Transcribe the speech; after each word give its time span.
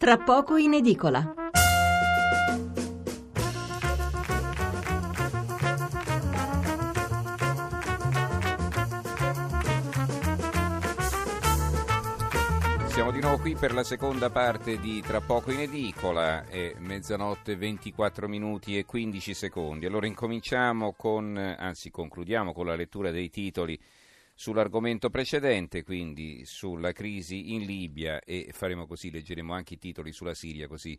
tra 0.00 0.16
poco 0.16 0.56
in 0.56 0.72
edicola. 0.72 1.34
Siamo 12.86 13.10
di 13.10 13.20
nuovo 13.20 13.36
qui 13.40 13.54
per 13.54 13.74
la 13.74 13.82
seconda 13.82 14.30
parte 14.30 14.80
di 14.80 15.02
Tra 15.02 15.20
poco 15.20 15.52
in 15.52 15.60
edicola, 15.60 16.46
è 16.46 16.76
mezzanotte 16.78 17.56
24 17.56 18.26
minuti 18.26 18.78
e 18.78 18.86
15 18.86 19.34
secondi. 19.34 19.84
Allora 19.84 20.06
incominciamo 20.06 20.94
con, 20.96 21.36
anzi 21.36 21.90
concludiamo 21.90 22.54
con 22.54 22.64
la 22.64 22.74
lettura 22.74 23.10
dei 23.10 23.28
titoli 23.28 23.78
sull'argomento 24.40 25.10
precedente, 25.10 25.82
quindi 25.82 26.46
sulla 26.46 26.92
crisi 26.92 27.52
in 27.52 27.66
Libia 27.66 28.20
e 28.20 28.48
faremo 28.52 28.86
così, 28.86 29.10
leggeremo 29.10 29.52
anche 29.52 29.74
i 29.74 29.78
titoli 29.78 30.12
sulla 30.12 30.32
Siria, 30.32 30.66
così 30.66 30.98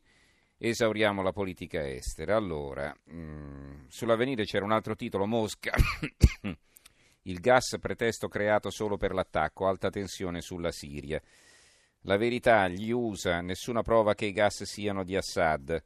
esauriamo 0.59 1.23
la 1.23 1.31
politica 1.31 1.89
estera. 1.89 2.35
Allora, 2.35 2.95
mh, 3.05 3.15
mm, 3.15 3.85
sull'avvenire 3.87 4.43
c'era 4.43 4.63
un 4.63 4.71
altro 4.71 4.95
titolo, 4.95 5.25
Mosca, 5.25 5.73
il 7.23 7.39
gas 7.39 7.77
pretesto 7.79 8.27
creato 8.27 8.69
solo 8.69 8.97
per 8.97 9.11
l'attacco, 9.11 9.65
alta 9.65 9.89
tensione 9.89 10.41
sulla 10.41 10.71
Siria. 10.71 11.19
La 12.01 12.17
verità, 12.17 12.67
gli 12.67 12.91
USA, 12.91 13.41
nessuna 13.41 13.81
prova 13.81 14.13
che 14.13 14.25
i 14.25 14.33
gas 14.33 14.65
siano 14.65 15.03
di 15.03 15.15
Assad. 15.15 15.83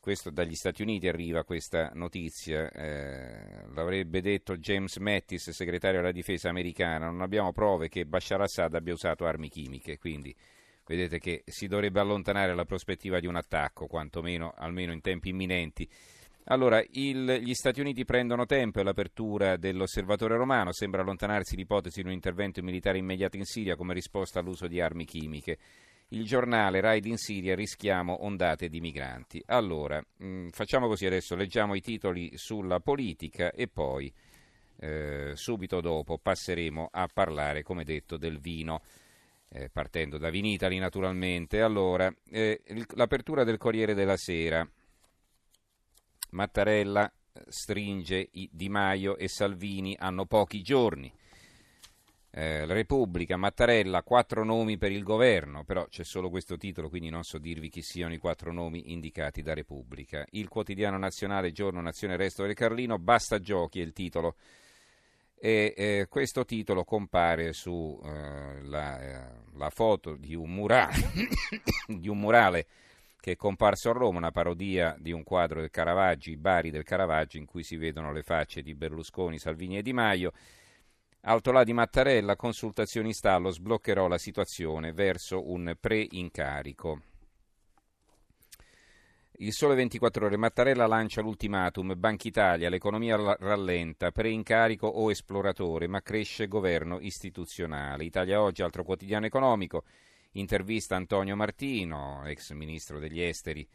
Questo 0.00 0.30
dagli 0.30 0.54
Stati 0.54 0.80
Uniti 0.80 1.08
arriva 1.08 1.44
questa 1.44 1.90
notizia, 1.92 2.70
eh, 2.70 3.66
l'avrebbe 3.74 4.22
detto 4.22 4.56
James 4.56 4.96
Mattis, 4.96 5.50
segretario 5.50 6.00
della 6.00 6.10
difesa 6.10 6.48
americana, 6.48 7.10
non 7.10 7.20
abbiamo 7.20 7.52
prove 7.52 7.90
che 7.90 8.06
Bashar 8.06 8.40
Assad 8.40 8.72
abbia 8.74 8.94
usato 8.94 9.26
armi 9.26 9.50
chimiche, 9.50 9.98
quindi 9.98 10.34
vedete 10.86 11.18
che 11.18 11.42
si 11.44 11.66
dovrebbe 11.66 12.00
allontanare 12.00 12.54
la 12.54 12.64
prospettiva 12.64 13.20
di 13.20 13.26
un 13.26 13.36
attacco, 13.36 13.88
quantomeno 13.88 14.54
almeno 14.56 14.94
in 14.94 15.02
tempi 15.02 15.28
imminenti. 15.28 15.86
Allora, 16.44 16.82
il, 16.92 17.38
gli 17.42 17.52
Stati 17.52 17.80
Uniti 17.80 18.06
prendono 18.06 18.46
tempo 18.46 18.80
e 18.80 18.82
l'apertura 18.82 19.58
dell'osservatore 19.58 20.34
romano 20.36 20.72
sembra 20.72 21.02
allontanarsi 21.02 21.56
l'ipotesi 21.56 22.00
di 22.00 22.08
un 22.08 22.14
intervento 22.14 22.62
militare 22.62 22.96
immediato 22.96 23.36
in 23.36 23.44
Siria 23.44 23.76
come 23.76 23.92
risposta 23.92 24.40
all'uso 24.40 24.66
di 24.66 24.80
armi 24.80 25.04
chimiche. 25.04 25.58
Il 26.12 26.24
giornale 26.24 26.80
Raid 26.80 27.06
in 27.06 27.18
Siria 27.18 27.54
rischiamo 27.54 28.24
ondate 28.24 28.68
di 28.68 28.80
migranti. 28.80 29.40
Allora, 29.46 30.00
mh, 30.00 30.26
mm, 30.26 30.48
facciamo 30.48 30.88
così 30.88 31.06
adesso, 31.06 31.36
leggiamo 31.36 31.76
i 31.76 31.80
titoli 31.80 32.36
sulla 32.36 32.80
politica 32.80 33.52
e 33.52 33.68
poi 33.68 34.12
eh, 34.80 35.32
subito 35.34 35.80
dopo 35.80 36.18
passeremo 36.18 36.88
a 36.90 37.08
parlare, 37.12 37.62
come 37.62 37.84
detto, 37.84 38.16
del 38.16 38.40
vino. 38.40 38.82
Eh, 39.52 39.68
partendo 39.68 40.16
da 40.16 40.30
Vinitali 40.30 40.78
naturalmente. 40.78 41.60
Allora, 41.60 42.12
eh, 42.30 42.60
l'apertura 42.94 43.42
del 43.42 43.58
Corriere 43.58 43.94
della 43.94 44.16
Sera. 44.16 44.68
Mattarella 46.30 47.08
eh, 47.08 47.42
stringe 47.48 48.30
Di 48.32 48.68
Maio 48.68 49.16
e 49.16 49.28
Salvini 49.28 49.96
hanno 49.98 50.26
pochi 50.26 50.62
giorni. 50.62 51.12
Eh, 52.32 52.64
Repubblica, 52.64 53.36
Mattarella, 53.36 54.04
quattro 54.04 54.44
nomi 54.44 54.78
per 54.78 54.92
il 54.92 55.02
governo, 55.02 55.64
però 55.64 55.86
c'è 55.86 56.04
solo 56.04 56.30
questo 56.30 56.56
titolo, 56.56 56.88
quindi 56.88 57.10
non 57.10 57.24
so 57.24 57.38
dirvi 57.38 57.68
chi 57.68 57.82
siano 57.82 58.14
i 58.14 58.18
quattro 58.18 58.52
nomi 58.52 58.92
indicati 58.92 59.42
da 59.42 59.52
Repubblica. 59.52 60.24
Il 60.30 60.48
quotidiano 60.48 60.96
nazionale, 60.96 61.50
giorno 61.50 61.80
Nazione 61.80 62.16
Resto 62.16 62.44
del 62.44 62.54
Carlino, 62.54 62.98
basta 62.98 63.40
giochi 63.40 63.80
è 63.80 63.82
il 63.82 63.92
titolo. 63.92 64.36
E 65.42 65.74
eh, 65.76 66.06
questo 66.08 66.44
titolo 66.44 66.84
compare 66.84 67.52
sulla 67.52 69.00
eh, 69.00 69.40
la 69.54 69.70
foto 69.70 70.14
di 70.14 70.34
un 70.34 70.52
murale, 70.52 71.10
di 71.88 72.08
un 72.08 72.18
murale 72.18 72.66
che 73.18 73.32
è 73.32 73.36
comparso 73.36 73.90
a 73.90 73.92
Roma, 73.92 74.18
una 74.18 74.30
parodia 74.30 74.96
di 74.98 75.12
un 75.12 75.22
quadro 75.22 75.60
del 75.60 75.70
Caravaggi, 75.70 76.36
Bari 76.36 76.70
del 76.70 76.84
Caravaggi, 76.84 77.38
in 77.38 77.44
cui 77.44 77.62
si 77.62 77.76
vedono 77.76 78.12
le 78.12 78.22
facce 78.22 78.62
di 78.62 78.74
Berlusconi, 78.74 79.38
Salvini 79.38 79.78
e 79.78 79.82
Di 79.82 79.92
Maio. 79.92 80.32
Altolà 81.22 81.64
di 81.64 81.74
Mattarella, 81.74 82.34
consultazioni 82.34 83.12
stallo, 83.12 83.50
sbloccherò 83.50 84.08
la 84.08 84.16
situazione 84.16 84.92
verso 84.92 85.50
un 85.50 85.76
pre-incarico. 85.78 87.02
Il 89.32 89.52
sole 89.52 89.74
24 89.74 90.26
ore, 90.26 90.38
Mattarella 90.38 90.86
lancia 90.86 91.20
l'ultimatum, 91.20 91.92
Banca 91.98 92.26
Italia, 92.26 92.70
l'economia 92.70 93.36
rallenta, 93.38 94.12
pre-incarico 94.12 94.86
o 94.86 95.10
esploratore, 95.10 95.88
ma 95.88 96.00
cresce 96.00 96.48
governo 96.48 96.98
istituzionale. 97.00 98.04
Italia 98.04 98.40
Oggi, 98.40 98.62
altro 98.62 98.82
quotidiano 98.82 99.26
economico, 99.26 99.84
intervista 100.32 100.96
Antonio 100.96 101.36
Martino, 101.36 102.22
ex 102.24 102.52
ministro 102.52 102.98
degli 102.98 103.20
esteri 103.20 103.66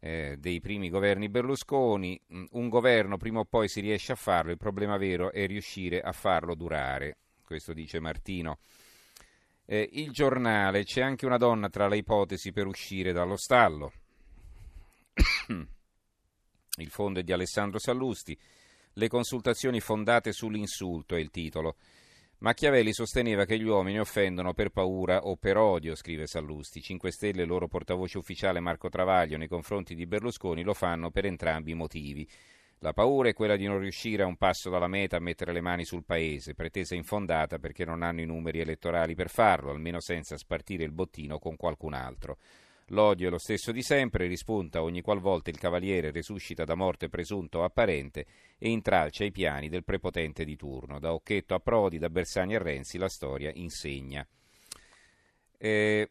eh, 0.00 0.36
dei 0.38 0.60
primi 0.60 0.88
governi 0.88 1.28
Berlusconi, 1.28 2.20
mm, 2.32 2.44
un 2.52 2.68
governo 2.68 3.16
prima 3.18 3.40
o 3.40 3.44
poi 3.44 3.68
si 3.68 3.80
riesce 3.80 4.12
a 4.12 4.16
farlo, 4.16 4.50
il 4.50 4.56
problema 4.56 4.96
vero 4.96 5.30
è 5.30 5.46
riuscire 5.46 6.00
a 6.00 6.12
farlo 6.12 6.54
durare, 6.54 7.18
questo 7.44 7.72
dice 7.72 8.00
Martino. 8.00 8.58
Eh, 9.66 9.88
il 9.92 10.10
giornale, 10.10 10.84
c'è 10.84 11.02
anche 11.02 11.26
una 11.26 11.36
donna 11.36 11.68
tra 11.68 11.86
le 11.86 11.98
ipotesi 11.98 12.50
per 12.50 12.66
uscire 12.66 13.12
dallo 13.12 13.36
stallo. 13.36 13.92
il 16.76 16.88
fondo 16.88 17.20
è 17.20 17.22
di 17.22 17.32
Alessandro 17.32 17.78
Sallusti, 17.78 18.36
le 18.94 19.08
consultazioni 19.08 19.80
fondate 19.80 20.32
sull'insulto 20.32 21.14
è 21.14 21.20
il 21.20 21.30
titolo. 21.30 21.76
Machiavelli 22.42 22.94
sosteneva 22.94 23.44
che 23.44 23.58
gli 23.58 23.64
uomini 23.64 24.00
offendono 24.00 24.54
per 24.54 24.70
paura 24.70 25.26
o 25.26 25.36
per 25.36 25.58
odio, 25.58 25.94
scrive 25.94 26.26
Sallusti. 26.26 26.80
5 26.80 27.10
Stelle, 27.10 27.44
loro 27.44 27.68
portavoce 27.68 28.16
ufficiale 28.16 28.60
Marco 28.60 28.88
Travaglio, 28.88 29.36
nei 29.36 29.46
confronti 29.46 29.94
di 29.94 30.06
Berlusconi 30.06 30.62
lo 30.62 30.72
fanno 30.72 31.10
per 31.10 31.26
entrambi 31.26 31.72
i 31.72 31.74
motivi. 31.74 32.26
La 32.78 32.94
paura 32.94 33.28
è 33.28 33.34
quella 33.34 33.56
di 33.56 33.66
non 33.66 33.78
riuscire 33.78 34.22
a 34.22 34.26
un 34.26 34.38
passo 34.38 34.70
dalla 34.70 34.88
meta 34.88 35.18
a 35.18 35.20
mettere 35.20 35.52
le 35.52 35.60
mani 35.60 35.84
sul 35.84 36.02
paese, 36.02 36.54
pretesa 36.54 36.94
infondata 36.94 37.58
perché 37.58 37.84
non 37.84 38.00
hanno 38.00 38.22
i 38.22 38.26
numeri 38.26 38.60
elettorali 38.60 39.14
per 39.14 39.28
farlo, 39.28 39.70
almeno 39.70 40.00
senza 40.00 40.38
spartire 40.38 40.82
il 40.82 40.92
bottino 40.92 41.38
con 41.38 41.56
qualcun 41.56 41.92
altro. 41.92 42.38
L'odio 42.92 43.28
è 43.28 43.30
lo 43.30 43.38
stesso 43.38 43.70
di 43.70 43.82
sempre, 43.82 44.26
rispunta 44.26 44.82
ogni 44.82 45.00
qualvolta 45.00 45.50
il 45.50 45.58
cavaliere 45.58 46.10
resuscita 46.10 46.64
da 46.64 46.74
morte 46.74 47.08
presunta 47.08 47.58
o 47.58 47.64
apparente 47.64 48.26
e 48.58 48.68
intralcia 48.68 49.24
i 49.24 49.30
piani 49.30 49.68
del 49.68 49.84
prepotente 49.84 50.44
di 50.44 50.56
turno. 50.56 50.98
Da 50.98 51.12
Occhetto 51.12 51.54
a 51.54 51.60
Prodi, 51.60 51.98
da 51.98 52.10
Bersani 52.10 52.56
a 52.56 52.58
Renzi, 52.58 52.98
la 52.98 53.08
storia 53.08 53.52
insegna. 53.54 54.26
Eh, 55.56 56.10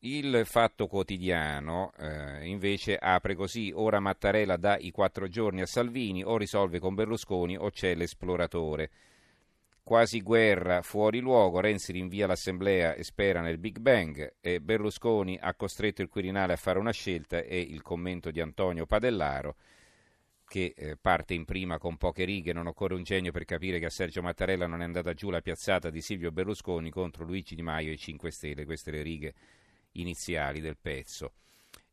il 0.00 0.42
fatto 0.44 0.86
quotidiano 0.86 1.92
eh, 1.98 2.46
invece 2.46 2.96
apre 2.96 3.34
così, 3.34 3.72
ora 3.74 3.98
Mattarella 3.98 4.56
dà 4.56 4.76
i 4.78 4.92
quattro 4.92 5.26
giorni 5.26 5.62
a 5.62 5.66
Salvini, 5.66 6.22
o 6.22 6.36
risolve 6.36 6.78
con 6.78 6.94
Berlusconi 6.94 7.56
o 7.56 7.70
c'è 7.70 7.94
l'esploratore. 7.94 8.90
Quasi 9.84 10.22
guerra 10.22 10.80
fuori 10.80 11.20
luogo, 11.20 11.60
Renzi 11.60 11.92
rinvia 11.92 12.26
l'assemblea 12.26 12.94
e 12.94 13.04
spera 13.04 13.42
nel 13.42 13.58
Big 13.58 13.80
Bang 13.80 14.36
e 14.40 14.58
Berlusconi 14.62 15.38
ha 15.38 15.54
costretto 15.54 16.00
il 16.00 16.08
Quirinale 16.08 16.54
a 16.54 16.56
fare 16.56 16.78
una 16.78 16.90
scelta 16.90 17.42
e 17.42 17.60
il 17.60 17.82
commento 17.82 18.30
di 18.30 18.40
Antonio 18.40 18.86
Padellaro 18.86 19.56
che 20.46 20.72
eh, 20.74 20.96
parte 20.96 21.34
in 21.34 21.44
prima 21.44 21.76
con 21.76 21.98
poche 21.98 22.24
righe, 22.24 22.54
non 22.54 22.66
occorre 22.66 22.94
un 22.94 23.02
genio 23.02 23.30
per 23.30 23.44
capire 23.44 23.78
che 23.78 23.84
a 23.84 23.90
Sergio 23.90 24.22
Mattarella 24.22 24.66
non 24.66 24.80
è 24.80 24.84
andata 24.84 25.12
giù 25.12 25.28
la 25.28 25.42
piazzata 25.42 25.90
di 25.90 26.00
Silvio 26.00 26.32
Berlusconi 26.32 26.88
contro 26.88 27.26
Luigi 27.26 27.54
Di 27.54 27.60
Maio 27.62 27.92
e 27.92 27.98
5 27.98 28.30
Stelle, 28.30 28.64
queste 28.64 28.90
le 28.90 29.02
righe 29.02 29.34
iniziali 29.92 30.60
del 30.60 30.78
pezzo. 30.80 31.32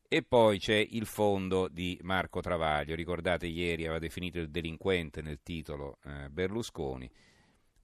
E 0.08 0.22
poi 0.22 0.58
c'è 0.58 0.76
il 0.76 1.04
fondo 1.04 1.68
di 1.68 1.98
Marco 2.02 2.40
Travaglio, 2.40 2.94
ricordate 2.94 3.46
ieri 3.46 3.84
aveva 3.84 3.98
definito 3.98 4.38
il 4.38 4.48
delinquente 4.48 5.20
nel 5.20 5.40
titolo 5.42 5.98
eh, 6.04 6.30
Berlusconi, 6.30 7.10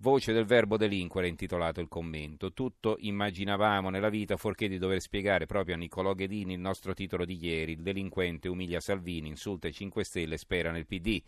Voce 0.01 0.33
del 0.33 0.45
verbo 0.45 0.77
delinquere 0.77 1.27
intitolato 1.27 1.81
il 1.81 1.89
commento. 1.89 2.53
Tutto 2.53 2.99
immaginavamo 3.01 3.91
nella 3.91 4.11
vita, 4.11 4.37
fuorché 4.37 4.69
di 4.69 4.79
dover 4.79 5.01
spiegare 5.01 5.47
proprio 5.47 5.75
a 5.75 5.79
Niccolò 5.79 6.15
Ghedini 6.15 6.53
il 6.53 6.61
nostro 6.61 6.95
titolo 6.95 7.25
di 7.25 7.37
ieri. 7.45 7.73
Il 7.73 7.83
delinquente 7.83 8.47
umilia 8.47 8.79
Salvini, 8.79 9.27
insulta 9.27 9.67
i 9.67 9.73
5 9.73 10.05
Stelle 10.05 10.37
spera 10.37 10.71
nel 10.71 10.87
PD. 10.87 11.21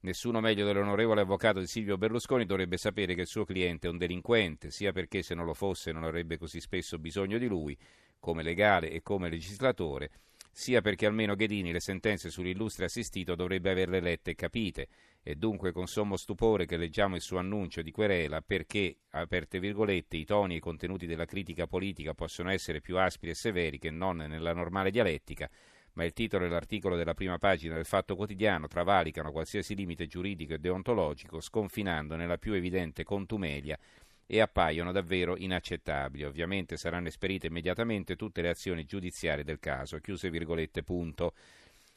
Nessuno 0.00 0.40
meglio 0.40 0.64
dell'onorevole 0.64 1.20
avvocato 1.20 1.60
di 1.60 1.66
Silvio 1.66 1.98
Berlusconi 1.98 2.46
dovrebbe 2.46 2.78
sapere 2.78 3.14
che 3.14 3.20
il 3.20 3.26
suo 3.26 3.44
cliente 3.44 3.86
è 3.86 3.90
un 3.90 3.98
delinquente, 3.98 4.70
sia 4.70 4.92
perché 4.92 5.22
se 5.22 5.34
non 5.34 5.44
lo 5.44 5.52
fosse 5.52 5.92
non 5.92 6.04
avrebbe 6.04 6.38
così 6.38 6.58
spesso 6.58 6.98
bisogno 6.98 7.36
di 7.36 7.46
lui, 7.46 7.76
come 8.18 8.42
legale 8.42 8.90
e 8.92 9.02
come 9.02 9.28
legislatore, 9.28 10.10
sia 10.58 10.80
perché 10.80 11.04
almeno 11.04 11.34
Ghedini 11.34 11.70
le 11.70 11.80
sentenze 11.80 12.30
sull'illustre 12.30 12.86
assistito 12.86 13.34
dovrebbe 13.34 13.72
averle 13.72 14.00
lette 14.00 14.30
e 14.30 14.34
capite, 14.34 14.88
e 15.22 15.34
dunque 15.34 15.70
con 15.70 15.86
sommo 15.86 16.16
stupore 16.16 16.64
che 16.64 16.78
leggiamo 16.78 17.14
il 17.14 17.20
suo 17.20 17.36
annuncio 17.36 17.82
di 17.82 17.90
querela 17.90 18.40
perché, 18.40 19.00
aperte 19.10 19.60
virgolette, 19.60 20.16
i 20.16 20.24
toni 20.24 20.54
e 20.54 20.56
i 20.56 20.60
contenuti 20.60 21.04
della 21.04 21.26
critica 21.26 21.66
politica 21.66 22.14
possono 22.14 22.50
essere 22.50 22.80
più 22.80 22.96
aspri 22.96 23.28
e 23.28 23.34
severi 23.34 23.78
che 23.78 23.90
non 23.90 24.16
nella 24.16 24.54
normale 24.54 24.90
dialettica, 24.90 25.46
ma 25.92 26.04
il 26.04 26.14
titolo 26.14 26.46
e 26.46 26.48
l'articolo 26.48 26.96
della 26.96 27.12
prima 27.12 27.36
pagina 27.36 27.74
del 27.74 27.84
Fatto 27.84 28.16
Quotidiano 28.16 28.66
travalicano 28.66 29.32
qualsiasi 29.32 29.74
limite 29.74 30.06
giuridico 30.06 30.54
e 30.54 30.58
deontologico, 30.58 31.38
sconfinando 31.38 32.16
nella 32.16 32.38
più 32.38 32.54
evidente 32.54 33.04
contumelia 33.04 33.78
e 34.26 34.40
appaiono 34.40 34.92
davvero 34.92 35.36
inaccettabili. 35.36 36.24
Ovviamente 36.24 36.76
saranno 36.76 37.08
esperite 37.08 37.46
immediatamente 37.46 38.16
tutte 38.16 38.42
le 38.42 38.48
azioni 38.48 38.84
giudiziarie 38.84 39.44
del 39.44 39.60
caso. 39.60 39.98
Chiuse 39.98 40.30
virgolette, 40.30 40.82
punto. 40.82 41.34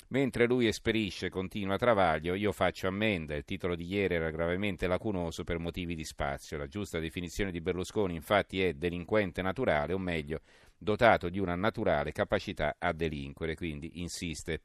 Mentre 0.10 0.48
lui 0.48 0.66
esperisce, 0.66 1.30
continua 1.30 1.78
Travaglio, 1.78 2.34
io 2.34 2.52
faccio 2.52 2.88
ammenda. 2.88 3.36
Il 3.36 3.46
titolo 3.46 3.76
di 3.76 3.86
ieri 3.86 4.16
era 4.16 4.31
gravemente 4.31 4.88
lacunoso 4.88 5.44
per 5.44 5.60
motivi 5.60 5.94
di 5.94 6.04
spazio. 6.04 6.58
La 6.58 6.68
giusta 6.68 7.00
definizione 7.00 7.52
di 7.52 7.62
Berlusconi, 7.62 8.16
infatti, 8.16 8.64
è 8.64 8.74
delinquente 8.74 9.44
naturale, 9.44 9.94
o 9.94 10.00
meglio, 10.00 10.42
dotato 10.76 11.30
di 11.30 11.38
una 11.38 11.56
naturale 11.56 12.12
capacità 12.12 12.76
a 12.80 12.92
delinquere. 12.92 13.56
Quindi 13.56 14.02
insiste 14.02 14.62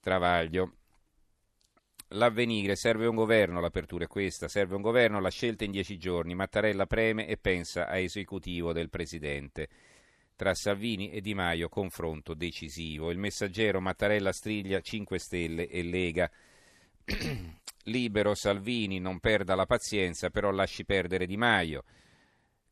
Travaglio. 0.00 0.74
L'avvenire, 2.14 2.76
serve 2.76 3.06
un 3.06 3.16
governo, 3.16 3.60
l'apertura 3.60 4.04
è 4.04 4.06
questa, 4.06 4.46
serve 4.46 4.76
un 4.76 4.82
governo, 4.82 5.20
la 5.20 5.30
scelta 5.30 5.64
in 5.64 5.72
dieci 5.72 5.98
giorni, 5.98 6.36
Mattarella 6.36 6.86
preme 6.86 7.26
e 7.26 7.36
pensa 7.36 7.88
a 7.88 7.98
esecutivo 7.98 8.72
del 8.72 8.88
Presidente. 8.88 9.68
Tra 10.36 10.54
Salvini 10.54 11.10
e 11.10 11.20
Di 11.20 11.34
Maio 11.34 11.68
confronto 11.68 12.34
decisivo. 12.34 13.10
Il 13.10 13.18
messaggero 13.18 13.80
Mattarella 13.80 14.32
striglia 14.32 14.80
5 14.80 15.18
Stelle 15.18 15.68
e 15.68 15.82
Lega. 15.82 16.30
Libero 17.84 18.34
Salvini, 18.34 19.00
non 19.00 19.18
perda 19.18 19.56
la 19.56 19.66
pazienza, 19.66 20.30
però 20.30 20.52
lasci 20.52 20.84
perdere 20.84 21.26
Di 21.26 21.36
Maio. 21.36 21.82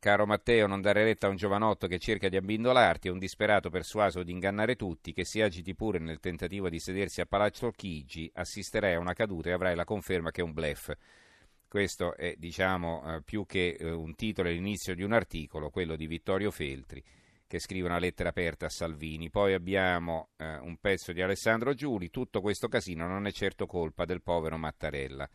Caro 0.03 0.27
Matteo, 0.27 0.67
non 0.67 0.81
dare 0.81 1.05
retta 1.05 1.29
a 1.29 1.31
un 1.31 1.37
giovanotto 1.37 1.87
che 1.87 2.01
cerca 2.01 2.29
di 2.29 2.37
abbindolarti, 2.37 3.07
a 3.07 3.13
un 3.13 3.21
disperato 3.21 3.71
persuaso 3.71 4.25
di 4.25 4.33
ingannare 4.33 4.75
tutti, 4.75 5.13
che 5.13 5.25
si 5.25 5.41
agiti 5.41 5.77
pure 5.77 6.01
nel 6.01 6.19
tentativo 6.19 6.69
di 6.69 6.81
sedersi 6.81 7.21
a 7.21 7.27
Palazzo 7.27 7.71
Chigi, 7.71 8.29
assisterai 8.35 8.95
a 8.95 8.99
una 8.99 9.13
caduta 9.13 9.51
e 9.51 9.53
avrai 9.53 9.77
la 9.77 9.85
conferma 9.85 10.33
che 10.33 10.41
è 10.41 10.45
un 10.45 10.55
blef. 10.55 10.93
Questo 11.69 12.17
è, 12.17 12.35
diciamo, 12.37 13.15
eh, 13.15 13.23
più 13.23 13.47
che 13.47 13.77
eh, 13.79 13.93
un 13.93 14.17
titolo 14.17 14.49
all'inizio 14.49 14.97
di 14.97 15.05
un 15.05 15.13
articolo, 15.13 15.71
quello 15.71 15.95
di 15.95 16.09
Vittorio 16.09 16.51
Feltri 16.51 17.01
che 17.47 17.61
scrive 17.61 17.87
una 17.87 18.01
lettera 18.01 18.31
aperta 18.31 18.67
a 18.67 18.71
Salvini. 18.71 19.31
Poi 19.31 19.55
abbiamo 19.55 20.31
eh, 20.37 20.57
un 20.57 20.79
pezzo 20.79 21.13
di 21.13 21.23
Alessandro 21.23 21.75
Giuli. 21.75 22.11
Tutto 22.11 22.41
questo 22.41 22.67
casino 22.67 23.07
non 23.07 23.29
è 23.29 23.31
certo 23.31 23.67
colpa 23.67 24.05
del 24.05 24.21
povero 24.21 24.57
Mattarella. 24.57 25.31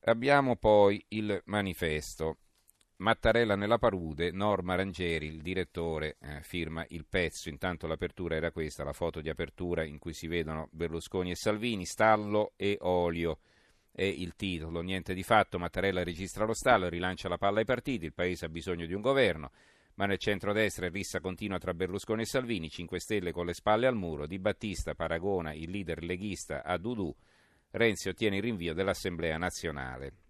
Abbiamo 0.00 0.56
poi 0.56 1.02
il 1.08 1.40
manifesto. 1.46 2.36
Mattarella 3.00 3.56
nella 3.56 3.78
parude, 3.78 4.30
Norma 4.30 4.74
Rangieri, 4.74 5.26
il 5.26 5.40
direttore, 5.40 6.18
eh, 6.20 6.42
firma 6.42 6.84
il 6.90 7.06
pezzo. 7.08 7.48
Intanto 7.48 7.86
l'apertura 7.86 8.36
era 8.36 8.52
questa, 8.52 8.84
la 8.84 8.92
foto 8.92 9.22
di 9.22 9.30
apertura 9.30 9.84
in 9.84 9.98
cui 9.98 10.12
si 10.12 10.26
vedono 10.26 10.68
Berlusconi 10.70 11.30
e 11.30 11.34
Salvini, 11.34 11.86
stallo 11.86 12.52
e 12.56 12.76
olio. 12.82 13.38
È 13.90 14.02
il 14.02 14.36
titolo, 14.36 14.82
niente 14.82 15.14
di 15.14 15.22
fatto. 15.22 15.58
Mattarella 15.58 16.04
registra 16.04 16.44
lo 16.44 16.52
stallo, 16.52 16.90
rilancia 16.90 17.30
la 17.30 17.38
palla 17.38 17.60
ai 17.60 17.64
partiti. 17.64 18.04
Il 18.04 18.12
paese 18.12 18.44
ha 18.44 18.50
bisogno 18.50 18.84
di 18.86 18.92
un 18.92 19.00
governo 19.00 19.50
ma 19.94 20.06
nel 20.06 20.18
centrodestra 20.18 20.86
è 20.86 20.90
rissa 20.90 21.20
continua 21.20 21.58
tra 21.58 21.74
Berlusconi 21.74 22.22
e 22.22 22.26
Salvini, 22.26 22.70
5 22.70 22.98
Stelle 23.00 23.32
con 23.32 23.44
le 23.44 23.52
spalle 23.52 23.86
al 23.86 23.96
muro, 23.96 24.26
Di 24.26 24.38
Battista 24.38 24.94
paragona 24.94 25.52
il 25.52 25.68
leader 25.68 26.02
leghista 26.02 26.64
a 26.64 26.78
Dudu, 26.78 27.14
Renzi 27.72 28.08
ottiene 28.08 28.36
il 28.36 28.42
rinvio 28.42 28.72
dell'Assemblea 28.72 29.36
nazionale. 29.36 30.29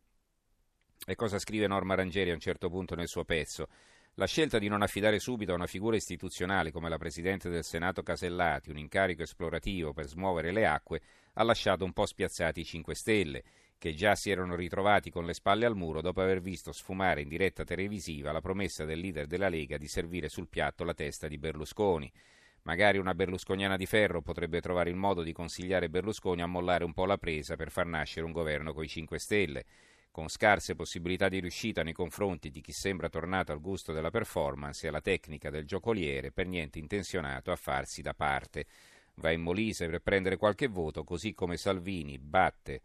E 1.06 1.14
cosa 1.14 1.38
scrive 1.38 1.66
Norma 1.66 1.94
Rangieri 1.94 2.30
a 2.30 2.34
un 2.34 2.40
certo 2.40 2.68
punto 2.68 2.94
nel 2.94 3.08
suo 3.08 3.24
pezzo? 3.24 3.68
La 4.14 4.26
scelta 4.26 4.58
di 4.58 4.68
non 4.68 4.82
affidare 4.82 5.18
subito 5.18 5.52
a 5.52 5.54
una 5.54 5.66
figura 5.66 5.96
istituzionale 5.96 6.70
come 6.70 6.90
la 6.90 6.98
Presidente 6.98 7.48
del 7.48 7.64
Senato 7.64 8.02
Casellati 8.02 8.68
un 8.68 8.76
incarico 8.76 9.22
esplorativo 9.22 9.94
per 9.94 10.06
smuovere 10.06 10.52
le 10.52 10.66
acque 10.66 11.00
ha 11.34 11.42
lasciato 11.42 11.86
un 11.86 11.94
po' 11.94 12.04
spiazzati 12.04 12.60
i 12.60 12.64
5 12.64 12.94
Stelle 12.94 13.42
che 13.78 13.94
già 13.94 14.14
si 14.14 14.30
erano 14.30 14.56
ritrovati 14.56 15.10
con 15.10 15.24
le 15.24 15.32
spalle 15.32 15.64
al 15.64 15.74
muro 15.74 16.02
dopo 16.02 16.20
aver 16.20 16.42
visto 16.42 16.70
sfumare 16.70 17.22
in 17.22 17.28
diretta 17.28 17.64
televisiva 17.64 18.30
la 18.30 18.42
promessa 18.42 18.84
del 18.84 19.00
leader 19.00 19.26
della 19.26 19.48
Lega 19.48 19.78
di 19.78 19.88
servire 19.88 20.28
sul 20.28 20.48
piatto 20.48 20.84
la 20.84 20.92
testa 20.92 21.28
di 21.28 21.38
Berlusconi. 21.38 22.12
Magari 22.64 22.98
una 22.98 23.14
berlusconiana 23.14 23.78
di 23.78 23.86
ferro 23.86 24.20
potrebbe 24.20 24.60
trovare 24.60 24.90
il 24.90 24.96
modo 24.96 25.22
di 25.22 25.32
consigliare 25.32 25.88
Berlusconi 25.88 26.42
a 26.42 26.46
mollare 26.46 26.84
un 26.84 26.92
po' 26.92 27.06
la 27.06 27.16
presa 27.16 27.56
per 27.56 27.70
far 27.70 27.86
nascere 27.86 28.26
un 28.26 28.32
governo 28.32 28.74
coi 28.74 28.86
5 28.86 29.18
Stelle, 29.18 29.64
con 30.10 30.28
scarse 30.28 30.74
possibilità 30.74 31.28
di 31.28 31.40
riuscita 31.40 31.82
nei 31.82 31.92
confronti 31.92 32.50
di 32.50 32.60
chi 32.60 32.72
sembra 32.72 33.08
tornato 33.08 33.52
al 33.52 33.60
gusto 33.60 33.92
della 33.92 34.10
performance 34.10 34.84
e 34.84 34.88
alla 34.88 35.00
tecnica 35.00 35.50
del 35.50 35.66
giocoliere, 35.66 36.32
per 36.32 36.46
niente 36.46 36.78
intenzionato 36.78 37.52
a 37.52 37.56
farsi 37.56 38.02
da 38.02 38.14
parte. 38.14 38.66
Va 39.16 39.30
in 39.30 39.42
Molise 39.42 39.88
per 39.88 40.00
prendere 40.00 40.36
qualche 40.36 40.66
voto, 40.66 41.04
così 41.04 41.34
come 41.34 41.56
Salvini 41.56 42.18
batte 42.18 42.80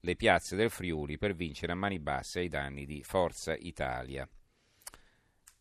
le 0.00 0.16
piazze 0.16 0.56
del 0.56 0.70
Friuli 0.70 1.18
per 1.18 1.34
vincere 1.34 1.72
a 1.72 1.76
mani 1.76 1.98
basse 1.98 2.40
ai 2.40 2.48
danni 2.48 2.86
di 2.86 3.02
Forza 3.02 3.54
Italia. 3.54 4.26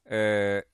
Eh, 0.03 0.67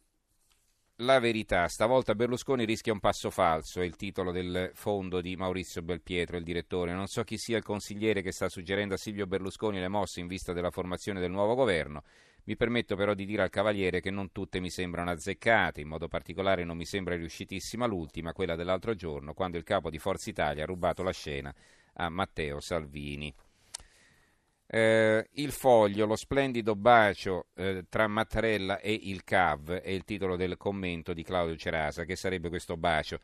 la 1.00 1.20
verità, 1.20 1.68
stavolta 1.68 2.16
Berlusconi 2.16 2.64
rischia 2.64 2.94
un 2.94 3.02
passo 3.02 3.30
falso, 3.30 3.82
è 3.82 3.84
il 3.84 3.98
titolo 3.98 4.32
del 4.32 4.72
fondo 4.74 5.20
di 5.20 5.36
Maurizio 5.36 5.82
Belpietro, 5.82 6.38
il 6.38 6.44
direttore. 6.44 6.94
Non 6.94 7.08
so 7.08 7.24
chi 7.24 7.38
sia 7.38 7.58
il 7.58 7.64
consigliere 7.64 8.22
che 8.22 8.32
sta 8.32 8.48
suggerendo 8.48 8.94
a 8.94 8.98
Silvio 8.98 9.28
Berlusconi 9.28 9.80
le 9.80 9.90
mosse 9.90 10.22
in 10.22 10.28
vista 10.28 10.54
della 10.54 10.72
formazione 10.72 11.20
del 11.20 11.32
nuovo 11.32 11.54
governo. 11.54 12.04
Mi 12.46 12.56
permetto 12.56 12.96
però 12.96 13.14
di 13.14 13.26
dire 13.26 13.42
al 13.42 13.50
Cavaliere 13.50 14.00
che 14.00 14.12
non 14.12 14.32
tutte 14.32 14.62
mi 14.62 14.70
sembrano 14.70 15.10
azzeccate, 15.10 15.82
in 15.82 15.90
modo 15.90 16.08
particolare 16.08 16.64
non 16.64 16.78
mi 16.78 16.86
sembra 16.86 17.16
riuscitissima 17.16 17.86
l'ultima, 17.88 18.32
quella 18.32 18.56
dell'altro 18.56 18.94
giorno, 18.94 19.34
quando 19.34 19.58
il 19.58 19.64
capo 19.64 19.90
di 19.90 20.00
Forza 20.00 20.30
Italia 20.30 20.64
ha 20.64 20.68
rubato 20.68 21.04
la 21.04 21.12
scena 21.12 21.54
a 21.96 22.08
Matteo 22.08 22.62
Salvini. 22.62 23.34
Eh, 24.76 25.30
il 25.36 25.54
foglio, 25.54 26.06
lo 26.06 26.18
splendido 26.18 26.76
bacio 26.76 27.48
eh, 27.56 27.86
tra 27.88 28.10
Mattarella 28.10 28.80
e 28.80 28.92
il 28.92 29.24
CAV 29.24 29.72
è 29.76 29.90
il 29.90 30.04
titolo 30.04 30.36
del 30.36 30.58
commento 30.58 31.14
di 31.14 31.24
Claudio 31.24 31.56
Cerasa. 31.56 32.04
Che 32.04 32.18
sarebbe 32.18 32.50
questo 32.50 32.76
bacio? 32.76 33.22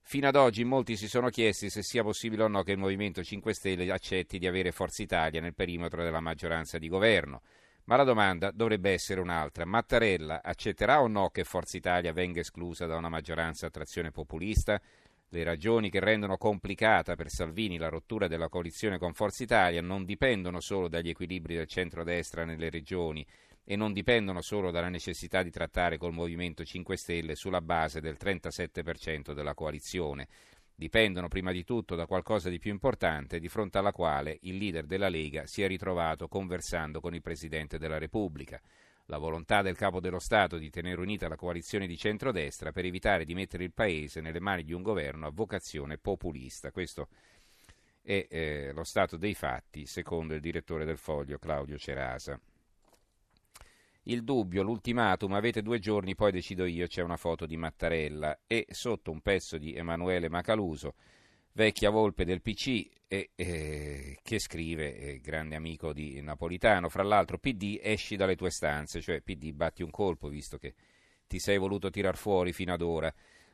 Fino 0.00 0.28
ad 0.28 0.34
oggi 0.34 0.64
molti 0.64 0.96
si 0.96 1.06
sono 1.06 1.28
chiesti 1.28 1.68
se 1.68 1.82
sia 1.82 2.02
possibile 2.02 2.44
o 2.44 2.48
no 2.48 2.62
che 2.62 2.72
il 2.72 2.78
Movimento 2.78 3.22
5 3.22 3.52
Stelle 3.52 3.92
accetti 3.92 4.38
di 4.38 4.46
avere 4.46 4.72
Forza 4.72 5.02
Italia 5.02 5.42
nel 5.42 5.54
perimetro 5.54 6.02
della 6.02 6.20
maggioranza 6.20 6.78
di 6.78 6.88
governo. 6.88 7.42
Ma 7.84 7.96
la 7.96 8.04
domanda 8.04 8.50
dovrebbe 8.50 8.90
essere 8.90 9.20
un'altra. 9.20 9.66
Mattarella 9.66 10.40
accetterà 10.42 11.02
o 11.02 11.06
no 11.06 11.28
che 11.28 11.44
Forza 11.44 11.76
Italia 11.76 12.14
venga 12.14 12.40
esclusa 12.40 12.86
da 12.86 12.96
una 12.96 13.10
maggioranza 13.10 13.66
a 13.66 13.70
trazione 13.70 14.10
populista? 14.10 14.80
Le 15.30 15.44
ragioni 15.44 15.90
che 15.90 16.00
rendono 16.00 16.38
complicata 16.38 17.14
per 17.14 17.28
Salvini 17.28 17.76
la 17.76 17.90
rottura 17.90 18.28
della 18.28 18.48
coalizione 18.48 18.96
con 18.96 19.12
Forza 19.12 19.42
Italia 19.42 19.82
non 19.82 20.06
dipendono 20.06 20.58
solo 20.58 20.88
dagli 20.88 21.10
equilibri 21.10 21.54
del 21.54 21.66
centro-destra 21.66 22.46
nelle 22.46 22.70
regioni 22.70 23.26
e 23.62 23.76
non 23.76 23.92
dipendono 23.92 24.40
solo 24.40 24.70
dalla 24.70 24.88
necessità 24.88 25.42
di 25.42 25.50
trattare 25.50 25.98
col 25.98 26.14
Movimento 26.14 26.64
5 26.64 26.96
Stelle 26.96 27.34
sulla 27.34 27.60
base 27.60 28.00
del 28.00 28.16
37% 28.18 29.34
della 29.34 29.52
coalizione. 29.52 30.28
Dipendono 30.74 31.28
prima 31.28 31.52
di 31.52 31.62
tutto 31.62 31.94
da 31.94 32.06
qualcosa 32.06 32.48
di 32.48 32.58
più 32.58 32.70
importante 32.70 33.38
di 33.38 33.50
fronte 33.50 33.76
alla 33.76 33.92
quale 33.92 34.38
il 34.42 34.56
leader 34.56 34.86
della 34.86 35.10
Lega 35.10 35.44
si 35.44 35.60
è 35.62 35.66
ritrovato 35.66 36.26
conversando 36.28 37.00
con 37.00 37.14
il 37.14 37.20
Presidente 37.20 37.76
della 37.76 37.98
Repubblica 37.98 38.58
la 39.10 39.18
volontà 39.18 39.62
del 39.62 39.76
Capo 39.76 40.00
dello 40.00 40.18
Stato 40.18 40.58
di 40.58 40.68
tenere 40.68 41.00
unita 41.00 41.28
la 41.28 41.36
coalizione 41.36 41.86
di 41.86 41.96
centrodestra 41.96 42.72
per 42.72 42.84
evitare 42.84 43.24
di 43.24 43.34
mettere 43.34 43.64
il 43.64 43.72
Paese 43.72 44.20
nelle 44.20 44.40
mani 44.40 44.64
di 44.64 44.74
un 44.74 44.82
governo 44.82 45.26
a 45.26 45.30
vocazione 45.30 45.96
populista. 45.96 46.70
Questo 46.70 47.08
è 48.02 48.26
eh, 48.28 48.70
lo 48.74 48.84
stato 48.84 49.16
dei 49.16 49.34
fatti, 49.34 49.86
secondo 49.86 50.34
il 50.34 50.40
direttore 50.40 50.84
del 50.84 50.98
Foglio 50.98 51.38
Claudio 51.38 51.78
Cerasa. 51.78 52.38
Il 54.04 54.24
dubbio, 54.24 54.62
l'ultimatum, 54.62 55.32
avete 55.32 55.62
due 55.62 55.78
giorni, 55.78 56.14
poi 56.14 56.30
decido 56.30 56.66
io, 56.66 56.86
c'è 56.86 57.02
una 57.02 57.16
foto 57.16 57.46
di 57.46 57.56
Mattarella 57.56 58.40
e 58.46 58.66
sotto 58.70 59.10
un 59.10 59.20
pezzo 59.20 59.56
di 59.56 59.74
Emanuele 59.74 60.28
Macaluso 60.28 60.94
vecchia 61.58 61.90
volpe 61.90 62.24
del 62.24 62.40
PC 62.40 62.88
e, 63.08 63.30
eh, 63.34 64.18
che 64.22 64.38
scrive, 64.38 64.96
eh, 64.96 65.18
grande 65.18 65.56
amico 65.56 65.92
di 65.92 66.20
Napolitano, 66.22 66.88
fra 66.88 67.02
l'altro 67.02 67.36
PD 67.36 67.80
esci 67.82 68.14
dalle 68.14 68.36
tue 68.36 68.48
stanze, 68.48 69.00
cioè 69.00 69.22
PD 69.22 69.50
batti 69.50 69.82
un 69.82 69.90
colpo 69.90 70.28
visto 70.28 70.56
che 70.56 70.74
ti 71.26 71.40
sei 71.40 71.58
voluto 71.58 71.90
tirar 71.90 72.16
fuori 72.16 72.52
fino 72.52 72.72
ad 72.72 72.80
ora. 72.80 73.12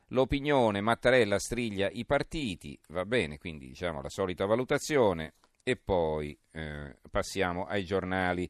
L'opinione, 0.09 0.83
Mattarella 0.83 1.39
striglia 1.39 1.89
i 1.91 2.05
partiti, 2.05 2.79
va 2.89 3.07
bene, 3.07 3.39
quindi 3.39 3.69
diciamo 3.69 4.03
la 4.03 4.11
solita 4.11 4.45
valutazione 4.45 5.37
e 5.63 5.77
poi 5.77 6.39
eh, 6.51 6.99
passiamo 7.11 7.65
ai 7.65 7.87
giornali 7.87 8.47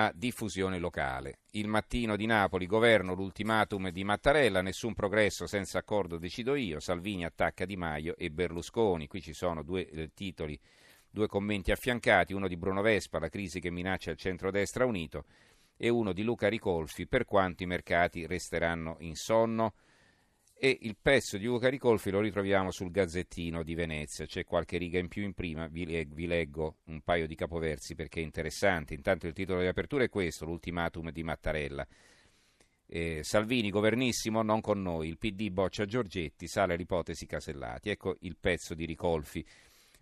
a 0.00 0.12
diffusione 0.14 0.78
locale. 0.78 1.40
Il 1.52 1.66
mattino 1.66 2.14
di 2.14 2.24
Napoli, 2.24 2.66
governo 2.66 3.14
l'ultimatum 3.14 3.90
di 3.90 4.04
Mattarella, 4.04 4.62
nessun 4.62 4.94
progresso 4.94 5.48
senza 5.48 5.78
accordo 5.78 6.18
decido 6.18 6.54
io, 6.54 6.78
Salvini 6.78 7.24
attacca 7.24 7.64
Di 7.64 7.76
Maio 7.76 8.16
e 8.16 8.30
Berlusconi. 8.30 9.08
Qui 9.08 9.20
ci 9.20 9.32
sono 9.32 9.64
due 9.64 9.88
eh, 9.88 10.10
titoli, 10.14 10.58
due 11.10 11.26
commenti 11.26 11.72
affiancati, 11.72 12.32
uno 12.32 12.46
di 12.46 12.56
Bruno 12.56 12.80
Vespa, 12.80 13.18
la 13.18 13.28
crisi 13.28 13.58
che 13.58 13.72
minaccia 13.72 14.12
il 14.12 14.16
centrodestra 14.16 14.86
unito, 14.86 15.24
e 15.76 15.88
uno 15.88 16.12
di 16.12 16.22
Luca 16.22 16.48
Ricolfi, 16.48 17.08
per 17.08 17.24
quanto 17.24 17.64
i 17.64 17.66
mercati 17.66 18.24
resteranno 18.24 18.98
in 19.00 19.16
sonno. 19.16 19.74
E 20.60 20.76
il 20.80 20.96
pezzo 21.00 21.38
di 21.38 21.46
Ugo 21.46 21.58
Caricolfi 21.58 22.10
lo 22.10 22.18
ritroviamo 22.18 22.72
sul 22.72 22.90
Gazzettino 22.90 23.62
di 23.62 23.76
Venezia, 23.76 24.26
c'è 24.26 24.42
qualche 24.42 24.76
riga 24.76 24.98
in 24.98 25.06
più 25.06 25.22
in 25.22 25.32
prima, 25.32 25.68
vi, 25.68 25.84
vi 26.10 26.26
leggo 26.26 26.78
un 26.86 27.00
paio 27.02 27.28
di 27.28 27.36
capoversi 27.36 27.94
perché 27.94 28.18
è 28.18 28.24
interessante. 28.24 28.92
Intanto 28.92 29.28
il 29.28 29.34
titolo 29.34 29.60
di 29.60 29.68
apertura 29.68 30.02
è 30.02 30.08
questo, 30.08 30.46
l'ultimatum 30.46 31.12
di 31.12 31.22
Mattarella. 31.22 31.86
Eh, 32.88 33.20
Salvini 33.22 33.70
governissimo 33.70 34.42
non 34.42 34.60
con 34.60 34.82
noi, 34.82 35.06
il 35.06 35.16
PD 35.16 35.48
boccia 35.50 35.84
Giorgetti, 35.84 36.48
sale 36.48 36.74
l'ipotesi 36.74 37.24
Casellati. 37.24 37.90
Ecco 37.90 38.16
il 38.22 38.36
pezzo 38.36 38.74
di 38.74 38.84
Ricolfi. 38.84 39.46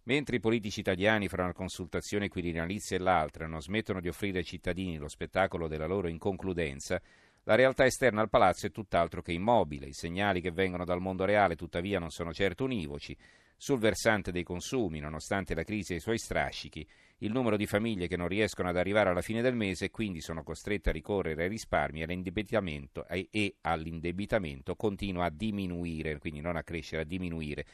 Mentre 0.04 0.36
i 0.36 0.40
politici 0.40 0.80
italiani 0.80 1.28
fra 1.28 1.42
una 1.42 1.52
consultazione 1.52 2.28
quirinalizia 2.28 2.96
e 2.96 3.00
l'altra 3.00 3.46
non 3.46 3.60
smettono 3.60 4.00
di 4.00 4.08
offrire 4.08 4.38
ai 4.38 4.44
cittadini 4.44 4.96
lo 4.96 5.08
spettacolo 5.08 5.68
della 5.68 5.86
loro 5.86 6.08
inconcludenza, 6.08 6.98
la 7.49 7.55
realtà 7.55 7.85
esterna 7.85 8.21
al 8.23 8.29
palazzo 8.29 8.67
è 8.67 8.73
tutt'altro 8.73 9.23
che 9.23 9.31
immobile, 9.31 9.87
i 9.87 9.93
segnali 9.93 10.41
che 10.41 10.50
vengono 10.50 10.85
dal 10.85 11.00
mondo 11.00 11.25
reale 11.25 11.55
tuttavia 11.55 12.00
non 12.00 12.11
sono 12.11 12.33
certo 12.33 12.65
univoci. 12.65 13.17
Sul 13.57 13.79
versante 13.79 14.33
dei 14.33 14.43
consumi, 14.43 14.99
nonostante 14.99 15.55
la 15.55 15.62
crisi 15.62 15.93
e 15.93 15.97
i 15.97 16.00
suoi 16.00 16.19
strascichi, 16.19 16.85
il 17.19 17.31
numero 17.31 17.57
di 17.57 17.67
famiglie 17.67 18.09
che 18.09 18.17
non 18.17 18.26
riescono 18.26 18.69
ad 18.69 18.76
arrivare 18.76 19.11
alla 19.11 19.23
fine 19.23 19.43
del 19.43 19.55
mese 19.55 19.85
e 19.85 19.91
quindi 19.91 20.21
sono 20.21 20.43
costrette 20.43 20.91
a 20.91 20.93
ricorrere 20.93 21.45
ai 21.45 21.49
risparmi 21.49 22.03
e 22.03 23.55
all'indebitamento 23.61 24.75
continua 24.75 25.26
a 25.26 25.31
diminuire, 25.31 26.19
quindi 26.19 26.41
non 26.41 26.57
a 26.57 26.65
crescere, 26.65 27.03
a 27.03 27.07
diminuire 27.07 27.65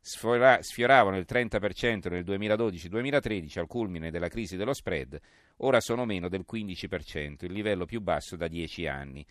sfioravano 0.00 1.16
il 1.16 1.26
30% 1.28 2.08
nel 2.08 2.24
2012-2013 2.24 3.58
al 3.58 3.66
culmine 3.66 4.12
della 4.12 4.28
crisi 4.28 4.56
dello 4.56 4.72
spread, 4.72 5.18
ora 5.58 5.80
sono 5.80 6.04
meno 6.04 6.28
del 6.28 6.44
15%, 6.50 7.44
il 7.44 7.52
livello 7.52 7.84
più 7.84 8.00
basso 8.00 8.36
da 8.36 8.48
10 8.48 8.86
anni. 8.86 9.26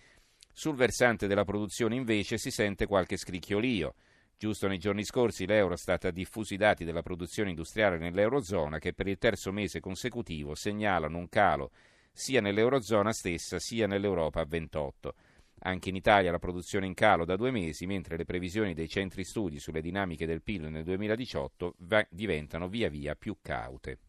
Sul 0.51 0.75
versante 0.75 1.27
della 1.27 1.43
produzione 1.43 1.95
invece 1.95 2.37
si 2.37 2.49
sente 2.49 2.85
qualche 2.85 3.17
scricchiolio. 3.17 3.95
Giusto 4.37 4.67
nei 4.67 4.77
giorni 4.77 5.03
scorsi 5.03 5.45
l'Eurostat 5.45 6.05
ha 6.05 6.11
diffuso 6.11 6.53
i 6.53 6.57
dati 6.57 6.83
della 6.83 7.01
produzione 7.01 7.49
industriale 7.49 7.97
nell'Eurozona 7.97 8.79
che 8.79 8.93
per 8.93 9.07
il 9.07 9.17
terzo 9.17 9.51
mese 9.51 9.79
consecutivo 9.79 10.55
segnalano 10.55 11.17
un 11.17 11.29
calo 11.29 11.71
sia 12.11 12.39
nell'Eurozona 12.39 13.11
stessa 13.11 13.59
sia 13.59 13.87
nell'Europa 13.87 14.39
a 14.39 14.45
28. 14.45 15.13
Anche 15.59 15.89
in 15.89 15.95
Italia 15.95 16.31
la 16.31 16.39
produzione 16.39 16.85
in 16.85 16.93
calo 16.93 17.25
da 17.25 17.35
due 17.35 17.51
mesi, 17.51 17.85
mentre 17.85 18.15
le 18.15 18.23
previsioni 18.23 18.73
dei 18.73 18.87
centri 18.87 19.23
studi 19.23 19.59
sulle 19.59 19.81
dinamiche 19.81 20.25
del 20.25 20.41
PIL 20.41 20.69
nel 20.69 20.83
2018 20.83 21.75
va- 21.79 22.07
diventano 22.09 22.69
via 22.69 22.87
via 22.87 23.15
più 23.15 23.37
caute. 23.41 23.99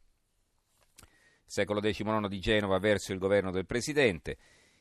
Secolo 1.48 1.80
XIX 1.80 2.26
di 2.26 2.40
Genova 2.40 2.78
verso 2.78 3.12
il 3.12 3.20
governo 3.20 3.52
del 3.52 3.66
Presidente. 3.66 4.36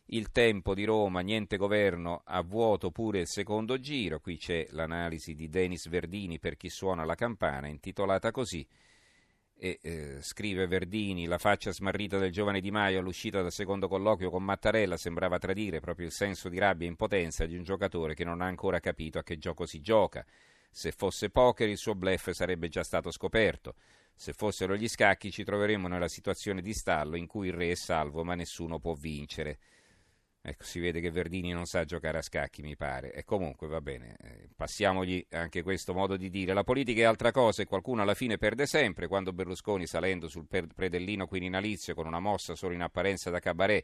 Il 0.07 0.31
tempo 0.31 0.73
di 0.73 0.83
Roma, 0.83 1.21
niente 1.21 1.57
governo, 1.57 2.23
a 2.25 2.41
vuoto 2.41 2.89
pure 2.89 3.21
il 3.21 3.27
secondo 3.27 3.79
giro. 3.79 4.19
Qui 4.19 4.37
c'è 4.37 4.67
l'analisi 4.71 5.35
di 5.35 5.47
Denis 5.47 5.87
Verdini 5.87 6.39
per 6.39 6.57
chi 6.57 6.69
suona 6.69 7.05
la 7.05 7.13
campana, 7.13 7.67
intitolata 7.67 8.31
così. 8.31 8.67
E, 9.57 9.79
eh, 9.81 10.17
scrive 10.21 10.65
Verdini, 10.65 11.27
la 11.27 11.37
faccia 11.37 11.71
smarrita 11.71 12.17
del 12.17 12.31
giovane 12.31 12.61
Di 12.61 12.71
Maio 12.71 12.99
all'uscita 12.99 13.41
dal 13.41 13.51
secondo 13.51 13.87
colloquio 13.87 14.29
con 14.29 14.43
Mattarella 14.43 14.97
sembrava 14.97 15.37
tradire 15.37 15.79
proprio 15.79 16.07
il 16.07 16.11
senso 16.11 16.49
di 16.49 16.57
rabbia 16.57 16.87
e 16.87 16.89
impotenza 16.89 17.45
di 17.45 17.55
un 17.55 17.63
giocatore 17.63 18.15
che 18.15 18.25
non 18.25 18.41
ha 18.41 18.47
ancora 18.47 18.79
capito 18.79 19.19
a 19.19 19.23
che 19.23 19.37
gioco 19.37 19.65
si 19.65 19.81
gioca. 19.81 20.25
Se 20.69 20.91
fosse 20.91 21.29
poker 21.29 21.69
il 21.69 21.77
suo 21.77 21.95
blef 21.95 22.31
sarebbe 22.31 22.69
già 22.69 22.83
stato 22.83 23.11
scoperto. 23.11 23.75
Se 24.15 24.33
fossero 24.33 24.75
gli 24.75 24.87
scacchi 24.87 25.29
ci 25.29 25.43
troveremmo 25.43 25.87
nella 25.87 26.07
situazione 26.07 26.61
di 26.61 26.73
stallo 26.73 27.17
in 27.17 27.27
cui 27.27 27.47
il 27.47 27.53
re 27.53 27.71
è 27.71 27.75
salvo 27.75 28.23
ma 28.23 28.33
nessuno 28.33 28.79
può 28.79 28.93
vincere. 28.93 29.59
Ecco, 30.47 30.63
si 30.63 30.79
vede 30.79 31.01
che 31.01 31.09
Verdini 31.09 31.51
non 31.53 31.65
sa 31.65 31.85
giocare 31.85 32.19
a 32.19 32.21
scacchi, 32.21 32.61
mi 32.61 32.75
pare. 32.75 33.11
E 33.11 33.23
comunque 33.23 33.67
va 33.67 33.81
bene, 33.81 34.15
eh, 34.21 34.49
passiamogli 34.55 35.25
anche 35.31 35.63
questo 35.63 35.91
modo 35.95 36.17
di 36.17 36.29
dire. 36.29 36.53
La 36.53 36.63
politica 36.63 37.01
è 37.01 37.03
altra 37.03 37.31
cosa 37.31 37.63
e 37.63 37.65
qualcuno 37.65 38.03
alla 38.03 38.13
fine 38.13 38.37
perde 38.37 38.67
sempre. 38.67 39.07
Quando 39.07 39.33
Berlusconi, 39.33 39.87
salendo 39.87 40.27
sul 40.27 40.45
predellino 40.47 41.25
quirinalizio 41.25 41.95
con 41.95 42.05
una 42.05 42.19
mossa 42.19 42.53
solo 42.53 42.75
in 42.75 42.83
apparenza 42.83 43.31
da 43.31 43.39
cabaret, 43.39 43.83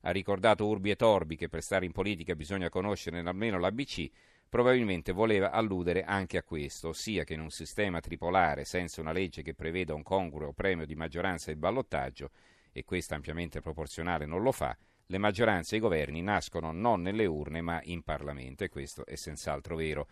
ha 0.00 0.10
ricordato 0.10 0.66
Urbi 0.66 0.90
e 0.90 0.96
Torbi 0.96 1.36
che 1.36 1.48
per 1.48 1.62
stare 1.62 1.84
in 1.84 1.92
politica 1.92 2.34
bisogna 2.34 2.68
conoscere 2.70 3.20
almeno 3.20 3.60
l'ABC, 3.60 4.10
probabilmente 4.50 5.12
voleva 5.12 5.52
alludere 5.52 6.02
anche 6.02 6.36
a 6.36 6.42
questo, 6.42 6.88
ossia 6.88 7.24
che 7.24 7.34
in 7.34 7.40
un 7.40 7.50
sistema 7.50 8.00
tripolare 8.00 8.64
senza 8.64 9.00
una 9.00 9.12
legge 9.12 9.42
che 9.42 9.54
preveda 9.54 9.94
un 9.94 10.02
congruo 10.02 10.52
premio 10.52 10.84
di 10.84 10.96
maggioranza 10.96 11.50
e 11.50 11.56
ballottaggio, 11.56 12.30
e 12.72 12.84
questa 12.84 13.14
ampiamente 13.14 13.60
proporzionale 13.60 14.26
non 14.26 14.42
lo 14.42 14.52
fa, 14.52 14.76
le 15.06 15.18
maggioranze 15.18 15.74
e 15.74 15.78
i 15.78 15.80
governi 15.80 16.20
nascono 16.20 16.72
non 16.72 17.00
nelle 17.00 17.26
urne 17.26 17.60
ma 17.62 17.80
in 17.84 18.02
Parlamento 18.02 18.64
e 18.64 18.68
questo 18.68 19.06
è 19.06 19.14
senz'altro 19.14 19.76
vero. 19.76 20.08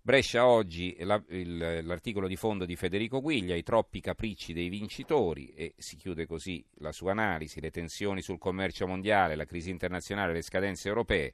Brescia 0.00 0.46
oggi 0.46 0.96
la, 1.00 1.22
il, 1.28 1.80
l'articolo 1.82 2.26
di 2.26 2.36
fondo 2.36 2.66
di 2.66 2.76
Federico 2.76 3.22
Guiglia, 3.22 3.54
i 3.54 3.62
troppi 3.62 4.00
capricci 4.00 4.52
dei 4.52 4.68
vincitori 4.68 5.48
e 5.54 5.74
si 5.78 5.96
chiude 5.96 6.26
così 6.26 6.62
la 6.76 6.92
sua 6.92 7.12
analisi, 7.12 7.60
le 7.60 7.70
tensioni 7.70 8.20
sul 8.20 8.38
commercio 8.38 8.86
mondiale, 8.86 9.34
la 9.34 9.46
crisi 9.46 9.70
internazionale, 9.70 10.34
le 10.34 10.42
scadenze 10.42 10.88
europee, 10.88 11.32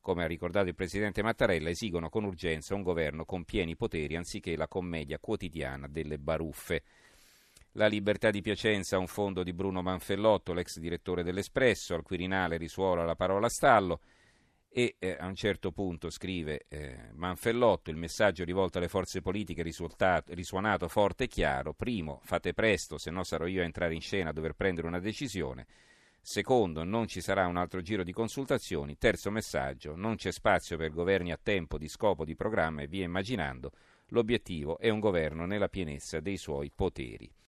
come 0.00 0.24
ha 0.24 0.26
ricordato 0.26 0.68
il 0.68 0.74
Presidente 0.74 1.22
Mattarella, 1.22 1.68
esigono 1.68 2.08
con 2.08 2.24
urgenza 2.24 2.74
un 2.74 2.82
governo 2.82 3.24
con 3.24 3.44
pieni 3.44 3.76
poteri 3.76 4.16
anziché 4.16 4.56
la 4.56 4.68
commedia 4.68 5.18
quotidiana 5.18 5.86
delle 5.88 6.18
baruffe. 6.18 6.82
La 7.74 7.86
libertà 7.86 8.30
di 8.30 8.40
Piacenza, 8.40 8.98
un 8.98 9.06
fondo 9.06 9.42
di 9.44 9.52
Bruno 9.52 9.80
Manfellotto, 9.82 10.52
l'ex 10.52 10.78
direttore 10.78 11.22
dell'Espresso, 11.22 11.94
al 11.94 12.02
Quirinale 12.02 12.56
risuola 12.56 13.04
la 13.04 13.14
parola 13.14 13.48
stallo 13.48 14.00
e 14.72 14.96
eh, 14.98 15.16
a 15.18 15.26
un 15.26 15.34
certo 15.34 15.72
punto 15.72 16.10
scrive 16.10 16.66
eh, 16.68 17.10
Manfellotto, 17.12 17.90
il 17.90 17.96
messaggio 17.96 18.44
rivolto 18.44 18.78
alle 18.78 18.88
forze 18.88 19.20
politiche 19.20 19.62
risuonato 19.62 20.88
forte 20.88 21.24
e 21.24 21.28
chiaro, 21.28 21.74
primo, 21.74 22.20
fate 22.22 22.54
presto, 22.54 22.96
se 22.96 23.10
no 23.10 23.24
sarò 23.24 23.46
io 23.46 23.62
a 23.62 23.64
entrare 23.64 23.94
in 23.94 24.00
scena 24.00 24.30
a 24.30 24.32
dover 24.32 24.54
prendere 24.54 24.86
una 24.86 25.00
decisione, 25.00 25.66
secondo, 26.20 26.84
non 26.84 27.06
ci 27.06 27.20
sarà 27.20 27.46
un 27.46 27.56
altro 27.56 27.80
giro 27.80 28.02
di 28.02 28.12
consultazioni, 28.12 28.98
terzo 28.98 29.30
messaggio, 29.30 29.94
non 29.94 30.16
c'è 30.16 30.30
spazio 30.32 30.76
per 30.76 30.90
governi 30.90 31.32
a 31.32 31.38
tempo, 31.40 31.78
di 31.78 31.88
scopo, 31.88 32.24
di 32.24 32.34
programma 32.34 32.82
e 32.82 32.86
via 32.86 33.04
immaginando, 33.04 33.72
l'obiettivo 34.08 34.78
è 34.78 34.88
un 34.88 35.00
governo 35.00 35.46
nella 35.46 35.68
pienezza 35.68 36.20
dei 36.20 36.36
suoi 36.36 36.70
poteri. 36.74 37.30